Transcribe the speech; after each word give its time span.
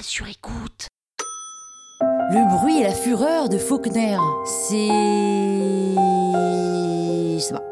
Sur 0.00 0.26
écoute. 0.26 0.88
Le 2.00 2.58
bruit 2.58 2.80
et 2.80 2.82
la 2.82 2.94
fureur 2.94 3.48
de 3.48 3.58
Faulkner, 3.58 4.16
c'est... 4.46 4.88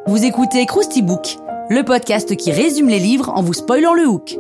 Vous 0.06 0.24
écoutez 0.24 0.66
Krusty 0.66 1.02
Book, 1.02 1.38
le 1.70 1.82
podcast 1.82 2.36
qui 2.36 2.52
résume 2.52 2.88
les 2.88 2.98
livres 2.98 3.30
en 3.30 3.42
vous 3.42 3.54
spoilant 3.54 3.94
le 3.94 4.06
hook. 4.06 4.38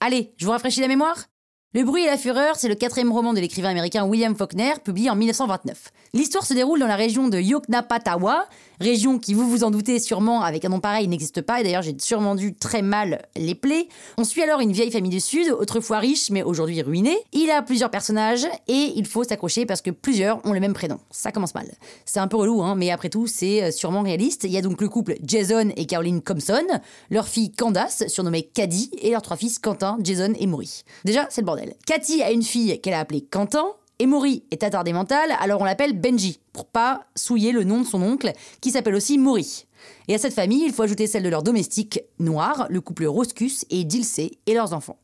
Allez, 0.00 0.32
je 0.38 0.46
vous 0.46 0.52
rafraîchis 0.52 0.80
la 0.80 0.88
mémoire? 0.88 1.26
Le 1.74 1.84
bruit 1.84 2.04
et 2.04 2.06
la 2.06 2.16
fureur, 2.16 2.56
c'est 2.56 2.68
le 2.68 2.74
quatrième 2.74 3.12
roman 3.12 3.34
de 3.34 3.40
l'écrivain 3.40 3.68
américain 3.68 4.06
William 4.06 4.34
Faulkner, 4.34 4.72
publié 4.82 5.10
en 5.10 5.14
1929. 5.16 5.92
L'histoire 6.14 6.46
se 6.46 6.54
déroule 6.54 6.80
dans 6.80 6.86
la 6.86 6.96
région 6.96 7.28
de 7.28 7.38
Yoknapatawa, 7.38 8.46
région 8.80 9.18
qui, 9.18 9.34
vous 9.34 9.46
vous 9.46 9.62
en 9.62 9.70
doutez 9.70 9.98
sûrement, 9.98 10.40
avec 10.40 10.64
un 10.64 10.70
nom 10.70 10.80
pareil, 10.80 11.06
n'existe 11.06 11.42
pas, 11.42 11.60
et 11.60 11.64
d'ailleurs 11.64 11.82
j'ai 11.82 11.94
sûrement 11.98 12.34
dû 12.34 12.54
très 12.54 12.80
mal 12.80 13.26
les 13.36 13.54
plaies. 13.54 13.88
On 14.16 14.24
suit 14.24 14.42
alors 14.42 14.60
une 14.60 14.72
vieille 14.72 14.90
famille 14.90 15.10
du 15.10 15.20
Sud, 15.20 15.50
autrefois 15.50 15.98
riche, 15.98 16.30
mais 16.30 16.42
aujourd'hui 16.42 16.80
ruinée. 16.80 17.18
Il 17.34 17.50
a 17.50 17.60
plusieurs 17.60 17.90
personnages, 17.90 18.46
et 18.68 18.92
il 18.96 19.06
faut 19.06 19.24
s'accrocher 19.24 19.66
parce 19.66 19.82
que 19.82 19.90
plusieurs 19.90 20.40
ont 20.46 20.54
le 20.54 20.60
même 20.60 20.72
prénom. 20.72 20.98
Ça 21.10 21.30
commence 21.30 21.54
mal. 21.54 21.70
C'est 22.06 22.20
un 22.20 22.28
peu 22.28 22.38
relou, 22.38 22.62
hein, 22.62 22.74
mais 22.74 22.90
après 22.90 23.10
tout, 23.10 23.26
c'est 23.26 23.64
euh, 23.64 23.70
sûrement 23.70 24.00
réaliste. 24.00 24.44
Il 24.44 24.50
y 24.50 24.56
a 24.56 24.62
donc 24.62 24.80
le 24.80 24.88
couple 24.88 25.16
Jason 25.22 25.70
et 25.76 25.84
Caroline 25.84 26.22
Compson, 26.22 26.64
leur 27.10 27.28
fille 27.28 27.52
Candace, 27.52 28.04
surnommée 28.06 28.44
Caddy, 28.44 28.90
et 29.02 29.10
leurs 29.10 29.22
trois 29.22 29.36
fils 29.36 29.58
Quentin, 29.58 29.98
Jason 30.02 30.32
et 30.38 30.46
Maury. 30.46 30.84
Déjà, 31.04 31.26
c'est 31.28 31.42
le 31.42 31.46
bordel. 31.46 31.55
Cathy 31.86 32.22
a 32.22 32.30
une 32.30 32.42
fille 32.42 32.80
qu'elle 32.80 32.94
a 32.94 33.00
appelée 33.00 33.22
Quentin, 33.22 33.66
et 33.98 34.06
Maury 34.06 34.42
est 34.50 34.62
attardé 34.62 34.92
mental, 34.92 35.34
alors 35.40 35.62
on 35.62 35.64
l'appelle 35.64 35.98
Benji, 35.98 36.38
pour 36.52 36.66
pas 36.66 37.06
souiller 37.14 37.52
le 37.52 37.64
nom 37.64 37.80
de 37.80 37.86
son 37.86 38.02
oncle, 38.02 38.32
qui 38.60 38.70
s'appelle 38.70 38.94
aussi 38.94 39.16
Maury. 39.16 39.66
Et 40.08 40.14
à 40.14 40.18
cette 40.18 40.34
famille, 40.34 40.64
il 40.66 40.72
faut 40.72 40.82
ajouter 40.82 41.06
celle 41.06 41.22
de 41.22 41.28
leur 41.28 41.42
domestique 41.42 42.00
noir, 42.18 42.66
le 42.68 42.80
couple 42.80 43.06
Roscus 43.06 43.64
et 43.70 43.84
Dilsey 43.84 44.32
et 44.46 44.54
leurs 44.54 44.74
enfants. 44.74 44.98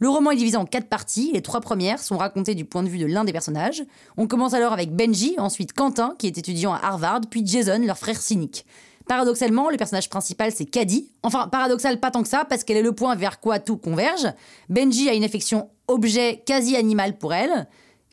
Le 0.00 0.08
roman 0.08 0.32
est 0.32 0.36
divisé 0.36 0.56
en 0.56 0.64
quatre 0.64 0.88
parties. 0.88 1.30
Les 1.32 1.42
trois 1.42 1.60
premières 1.60 2.00
sont 2.00 2.18
racontées 2.18 2.56
du 2.56 2.64
point 2.64 2.82
de 2.82 2.88
vue 2.88 2.98
de 2.98 3.06
l'un 3.06 3.22
des 3.22 3.32
personnages. 3.32 3.84
On 4.16 4.26
commence 4.26 4.54
alors 4.54 4.72
avec 4.72 4.90
Benji, 4.90 5.36
ensuite 5.38 5.72
Quentin, 5.72 6.16
qui 6.18 6.26
est 6.26 6.36
étudiant 6.36 6.72
à 6.72 6.80
Harvard, 6.82 7.20
puis 7.30 7.46
Jason, 7.46 7.78
leur 7.78 7.98
frère 7.98 8.20
cynique. 8.20 8.66
Paradoxalement, 9.06 9.70
le 9.70 9.76
personnage 9.76 10.08
principal, 10.10 10.52
c'est 10.52 10.64
Caddy. 10.64 11.10
Enfin, 11.22 11.48
paradoxal 11.48 12.00
pas 12.00 12.10
tant 12.10 12.22
que 12.22 12.28
ça, 12.28 12.44
parce 12.48 12.64
qu'elle 12.64 12.76
est 12.76 12.82
le 12.82 12.92
point 12.92 13.14
vers 13.14 13.40
quoi 13.40 13.58
tout 13.58 13.76
converge. 13.76 14.26
Benji 14.68 15.08
a 15.08 15.14
une 15.14 15.24
affection 15.24 15.70
objet 15.92 16.42
quasi 16.46 16.76
animal 16.76 17.18
pour 17.18 17.34
elle. 17.34 17.68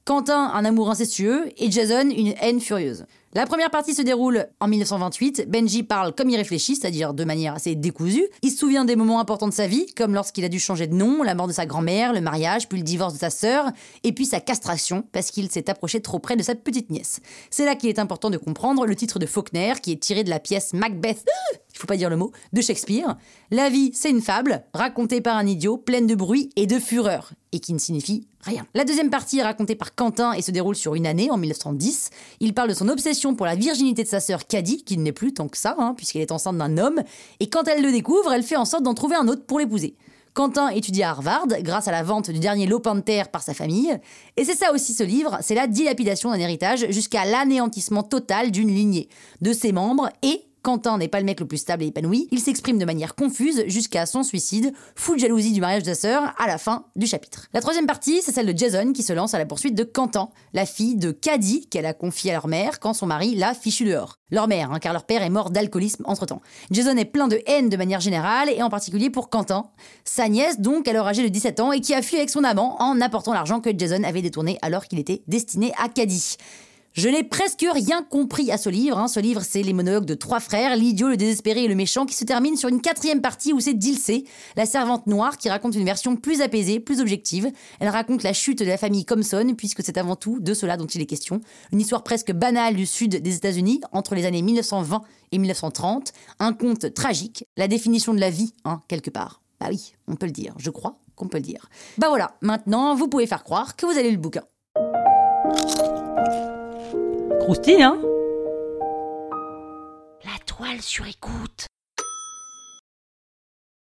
Quentin, 0.05 0.51
un 0.53 0.65
amour 0.65 0.89
incestueux. 0.89 1.49
Et 1.57 1.69
Jason, 1.71 2.09
une 2.09 2.33
haine 2.41 2.59
furieuse. 2.59 3.05
La 3.33 3.45
première 3.45 3.69
partie 3.69 3.93
se 3.93 4.01
déroule 4.01 4.47
en 4.59 4.67
1928. 4.67 5.45
Benji 5.47 5.83
parle 5.83 6.15
comme 6.15 6.31
il 6.31 6.35
réfléchit, 6.35 6.75
c'est-à-dire 6.75 7.13
de 7.13 7.23
manière 7.23 7.53
assez 7.53 7.75
décousue. 7.75 8.25
Il 8.41 8.49
se 8.49 8.57
souvient 8.57 8.85
des 8.85 8.95
moments 8.95 9.19
importants 9.19 9.47
de 9.47 9.53
sa 9.53 9.67
vie, 9.67 9.85
comme 9.95 10.15
lorsqu'il 10.15 10.43
a 10.45 10.49
dû 10.49 10.59
changer 10.59 10.87
de 10.87 10.95
nom, 10.95 11.21
la 11.21 11.35
mort 11.35 11.47
de 11.47 11.53
sa 11.53 11.67
grand-mère, 11.67 12.11
le 12.11 12.21
mariage, 12.21 12.67
puis 12.67 12.79
le 12.79 12.83
divorce 12.83 13.13
de 13.13 13.19
sa 13.19 13.29
sœur, 13.29 13.69
et 14.03 14.13
puis 14.13 14.25
sa 14.25 14.39
castration, 14.39 15.03
parce 15.11 15.29
qu'il 15.29 15.51
s'est 15.51 15.69
approché 15.69 16.01
trop 16.01 16.17
près 16.17 16.37
de 16.37 16.41
sa 16.41 16.55
petite 16.55 16.89
nièce. 16.89 17.19
C'est 17.51 17.65
là 17.65 17.75
qu'il 17.75 17.89
est 17.89 17.99
important 17.99 18.31
de 18.31 18.37
comprendre 18.37 18.87
le 18.87 18.95
titre 18.95 19.19
de 19.19 19.27
Faulkner, 19.27 19.73
qui 19.79 19.91
est 19.91 20.01
tiré 20.01 20.23
de 20.23 20.31
la 20.31 20.39
pièce 20.39 20.73
Macbeth, 20.73 21.23
il 21.79 21.83
faut 21.83 21.87
pas 21.87 21.95
dire 21.95 22.09
le 22.09 22.17
mot, 22.17 22.33
de 22.51 22.61
Shakespeare. 22.61 23.15
La 23.51 23.69
vie, 23.69 23.91
c'est 23.93 24.09
une 24.09 24.19
fable, 24.19 24.65
racontée 24.73 25.21
par 25.21 25.37
un 25.37 25.47
idiot, 25.47 25.77
pleine 25.77 26.07
de 26.07 26.15
bruit 26.15 26.49
et 26.57 26.67
de 26.67 26.77
fureur, 26.77 27.31
et 27.53 27.61
qui 27.61 27.71
ne 27.71 27.79
signifie 27.79 28.27
rien. 28.41 28.67
La 28.73 28.83
deuxième 28.83 29.09
partie 29.09 29.39
est 29.39 29.43
racontée 29.43 29.75
par 29.75 29.95
Quentin 29.95 30.33
et 30.33 30.41
se 30.41 30.51
déroule 30.51 30.75
sur 30.75 30.95
une 30.95 31.07
année, 31.07 31.31
en 31.31 31.37
1910. 31.37 32.09
Il 32.41 32.53
parle 32.53 32.67
de 32.67 32.73
son 32.73 32.89
obsession 32.89 33.33
pour 33.33 33.45
la 33.45 33.55
virginité 33.55 34.03
de 34.03 34.09
sa 34.09 34.19
sœur 34.19 34.45
Caddy, 34.45 34.83
qui 34.83 34.97
n'est 34.97 35.13
plus 35.13 35.33
tant 35.33 35.47
que 35.47 35.57
ça, 35.57 35.75
hein, 35.77 35.93
puisqu'elle 35.95 36.21
est 36.21 36.33
enceinte 36.33 36.57
d'un 36.57 36.77
homme, 36.77 37.01
et 37.39 37.49
quand 37.49 37.65
elle 37.69 37.81
le 37.81 37.93
découvre, 37.93 38.33
elle 38.33 38.43
fait 38.43 38.57
en 38.57 38.65
sorte 38.65 38.83
d'en 38.83 38.93
trouver 38.93 39.15
un 39.15 39.29
autre 39.29 39.45
pour 39.45 39.59
l'épouser. 39.59 39.95
Quentin 40.33 40.69
étudie 40.69 41.03
à 41.03 41.11
Harvard 41.11 41.47
grâce 41.61 41.87
à 41.87 41.91
la 41.91 42.03
vente 42.03 42.29
du 42.29 42.39
dernier 42.39 42.67
lopin 42.67 42.95
de 42.95 43.01
terre 43.01 43.29
par 43.29 43.41
sa 43.41 43.53
famille. 43.53 43.97
Et 44.37 44.45
c'est 44.45 44.55
ça 44.55 44.71
aussi 44.73 44.93
ce 44.93 45.03
livre, 45.03 45.37
c'est 45.41 45.55
la 45.55 45.67
dilapidation 45.67 46.29
d'un 46.29 46.39
héritage 46.39 46.89
jusqu'à 46.91 47.25
l'anéantissement 47.25 48.03
total 48.03 48.51
d'une 48.51 48.69
lignée, 48.69 49.09
de 49.41 49.53
ses 49.53 49.71
membres 49.71 50.09
et 50.21 50.43
Quentin 50.69 50.99
n'est 50.99 51.07
pas 51.07 51.17
le 51.17 51.25
mec 51.25 51.39
le 51.39 51.47
plus 51.47 51.57
stable 51.57 51.81
et 51.81 51.87
épanoui, 51.87 52.27
il 52.29 52.39
s'exprime 52.39 52.77
de 52.77 52.85
manière 52.85 53.15
confuse 53.15 53.63
jusqu'à 53.65 54.05
son 54.05 54.21
suicide, 54.21 54.71
fou 54.93 55.15
de 55.15 55.19
jalousie 55.19 55.51
du 55.51 55.61
mariage 55.61 55.81
de 55.81 55.95
sa 55.95 55.95
sœur 55.95 56.35
à 56.37 56.45
la 56.45 56.59
fin 56.59 56.85
du 56.95 57.07
chapitre. 57.07 57.47
La 57.55 57.61
troisième 57.61 57.87
partie, 57.87 58.21
c'est 58.21 58.31
celle 58.31 58.45
de 58.45 58.55
Jason 58.55 58.93
qui 58.93 59.01
se 59.01 59.11
lance 59.11 59.33
à 59.33 59.39
la 59.39 59.47
poursuite 59.47 59.73
de 59.73 59.83
Quentin, 59.83 60.29
la 60.53 60.67
fille 60.67 60.95
de 60.95 61.09
Caddy 61.09 61.65
qu'elle 61.65 61.87
a 61.87 61.95
confiée 61.95 62.29
à 62.29 62.33
leur 62.35 62.47
mère 62.47 62.79
quand 62.79 62.93
son 62.93 63.07
mari 63.07 63.33
l'a 63.33 63.55
fichu 63.55 63.83
dehors. 63.83 64.17
Leur 64.29 64.47
mère, 64.47 64.71
hein, 64.71 64.77
car 64.77 64.93
leur 64.93 65.07
père 65.07 65.23
est 65.23 65.31
mort 65.31 65.49
d'alcoolisme 65.49 66.03
entre-temps. 66.05 66.43
Jason 66.69 66.95
est 66.97 67.05
plein 67.05 67.27
de 67.27 67.41
haine 67.47 67.69
de 67.69 67.77
manière 67.77 67.99
générale 67.99 68.51
et 68.55 68.61
en 68.61 68.69
particulier 68.69 69.09
pour 69.09 69.31
Quentin, 69.31 69.71
sa 70.05 70.29
nièce 70.29 70.59
donc 70.59 70.87
alors 70.87 71.07
âgée 71.07 71.23
de 71.23 71.29
17 71.29 71.61
ans 71.61 71.71
et 71.71 71.81
qui 71.81 71.95
a 71.95 72.03
fui 72.03 72.17
avec 72.17 72.29
son 72.29 72.43
amant 72.43 72.79
en 72.79 73.01
apportant 73.01 73.33
l'argent 73.33 73.59
que 73.59 73.71
Jason 73.75 74.03
avait 74.03 74.21
détourné 74.21 74.59
alors 74.61 74.85
qu'il 74.85 74.99
était 74.99 75.23
destiné 75.27 75.73
à 75.83 75.89
Caddy. 75.89 76.37
Je 76.99 77.07
n'ai 77.07 77.23
presque 77.23 77.65
rien 77.71 78.03
compris 78.03 78.51
à 78.51 78.57
ce 78.57 78.67
livre. 78.67 78.97
Hein. 78.97 79.07
Ce 79.07 79.21
livre, 79.21 79.41
c'est 79.41 79.63
les 79.63 79.71
monologues 79.71 80.03
de 80.03 80.15
trois 80.15 80.41
frères, 80.41 80.75
l'idiot, 80.75 81.07
le 81.07 81.15
désespéré 81.15 81.63
et 81.63 81.67
le 81.69 81.75
méchant, 81.75 82.05
qui 82.05 82.13
se 82.13 82.25
termine 82.25 82.57
sur 82.57 82.67
une 82.67 82.81
quatrième 82.81 83.21
partie 83.21 83.53
où 83.53 83.61
c'est 83.61 83.73
Dilsey, 83.73 84.25
la 84.57 84.65
servante 84.65 85.07
noire, 85.07 85.37
qui 85.37 85.47
raconte 85.47 85.75
une 85.75 85.85
version 85.85 86.17
plus 86.17 86.41
apaisée, 86.41 86.81
plus 86.81 86.99
objective. 86.99 87.49
Elle 87.79 87.87
raconte 87.87 88.23
la 88.23 88.33
chute 88.33 88.59
de 88.59 88.65
la 88.65 88.75
famille 88.75 89.05
Compson, 89.05 89.53
puisque 89.57 89.81
c'est 89.81 89.97
avant 89.97 90.17
tout 90.17 90.41
de 90.41 90.53
cela 90.53 90.75
dont 90.75 90.87
il 90.87 90.99
est 90.99 91.05
question. 91.05 91.39
Une 91.71 91.79
histoire 91.79 92.03
presque 92.03 92.33
banale 92.33 92.75
du 92.75 92.85
sud 92.85 93.15
des 93.15 93.33
États-Unis, 93.33 93.79
entre 93.93 94.13
les 94.13 94.25
années 94.25 94.41
1920 94.41 95.01
et 95.31 95.37
1930. 95.37 96.11
Un 96.39 96.51
conte 96.51 96.93
tragique, 96.93 97.45
la 97.55 97.69
définition 97.69 98.13
de 98.13 98.19
la 98.19 98.29
vie, 98.29 98.53
hein, 98.65 98.81
quelque 98.89 99.09
part. 99.09 99.41
Bah 99.61 99.67
oui, 99.69 99.93
on 100.09 100.17
peut 100.17 100.25
le 100.25 100.33
dire, 100.33 100.53
je 100.57 100.69
crois 100.69 100.99
qu'on 101.15 101.29
peut 101.29 101.37
le 101.37 101.43
dire. 101.43 101.69
Bah 101.97 102.09
voilà, 102.09 102.35
maintenant, 102.41 102.93
vous 102.93 103.07
pouvez 103.07 103.25
faire 103.25 103.45
croire 103.45 103.77
que 103.77 103.85
vous 103.85 103.97
avez 103.97 104.09
lu 104.09 104.15
le 104.15 104.21
bouquin. 104.21 104.43
Hein 107.51 107.97
La 110.23 110.37
toile 110.45 110.81
sur 110.81 111.07
écoute. 111.07 111.68